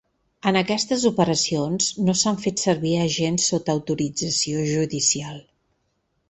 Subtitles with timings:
[0.51, 5.39] En aquestes operacions no s’han fet servir agents sota autorització judicial.